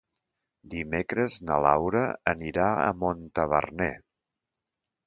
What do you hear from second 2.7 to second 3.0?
a